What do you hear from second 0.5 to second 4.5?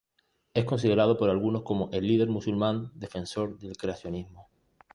Es considerado por algunos como el líder musulmán defensor del creacionismo.